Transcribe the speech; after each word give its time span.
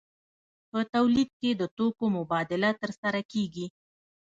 په 0.71 0.79
تولید 0.93 1.29
کې 1.39 1.51
د 1.55 1.63
توکو 1.77 2.05
مبادله 2.17 2.69
ترسره 2.81 3.21
کیږي. 3.31 3.65